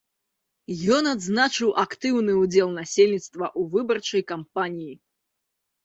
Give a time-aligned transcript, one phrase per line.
[0.95, 4.95] Ён адзначыў актыўны ўдзел насельніцтва ў выбарчай кампаніі.